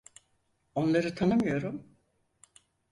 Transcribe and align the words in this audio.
Onları 0.75 1.15
tanımıyorum. 1.15 1.97